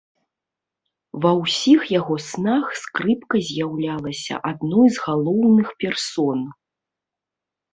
Ва 1.25 1.31
ўсіх 1.41 1.79
яго 1.99 2.15
снах 2.29 2.65
скрыпка 2.85 3.37
з'яўлялася 3.49 4.41
адной 4.53 4.87
з 4.97 5.05
галоўных 5.07 5.67
персон. 5.85 6.39